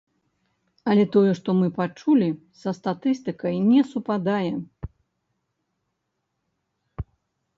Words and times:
Але 0.91 1.01
тое, 1.15 1.31
што 1.39 1.49
мы 1.57 1.67
пачулі 1.79 2.29
са 2.61 2.69
статыстыкай 2.79 3.61
не 3.67 3.83
супадае. 3.91 4.89